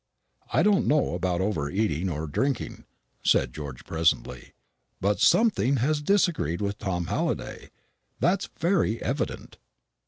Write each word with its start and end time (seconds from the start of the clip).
"I 0.51 0.63
don't 0.63 0.87
know 0.87 1.13
about 1.13 1.41
over 1.41 1.69
eating 1.69 2.09
or 2.09 2.25
drinking," 2.25 2.85
said 3.23 3.53
George 3.53 3.85
presently; 3.85 4.53
"but 4.99 5.19
something 5.19 5.75
has 5.75 6.01
disagreed 6.01 6.59
with 6.59 6.79
Tom 6.79 7.05
Halliday, 7.05 7.69
that's 8.19 8.49
very 8.59 8.99
evident." 9.03 9.57